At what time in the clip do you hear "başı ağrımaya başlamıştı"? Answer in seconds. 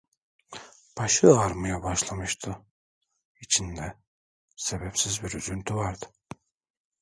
0.97-2.55